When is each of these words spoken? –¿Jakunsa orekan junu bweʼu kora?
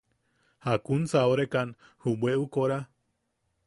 –¿Jakunsa 0.67 1.19
orekan 1.31 1.69
junu 2.01 2.19
bweʼu 2.21 2.43
kora? 2.55 2.79